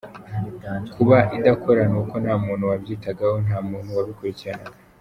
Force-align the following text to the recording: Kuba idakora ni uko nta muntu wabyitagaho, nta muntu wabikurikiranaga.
Kuba 0.93 1.17
idakora 1.37 1.81
ni 1.91 1.97
uko 2.01 2.13
nta 2.23 2.35
muntu 2.45 2.63
wabyitagaho, 2.71 3.35
nta 3.45 3.57
muntu 3.69 3.89
wabikurikiranaga. 3.97 4.77